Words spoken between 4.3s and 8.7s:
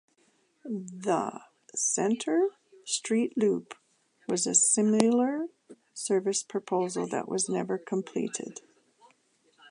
a similar service proposal that was never completed.